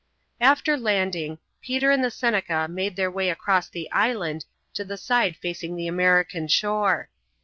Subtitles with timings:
[0.39, 5.37] After landing, Peter and the Seneca made their way across the island to the side
[5.37, 7.09] facing the American shore.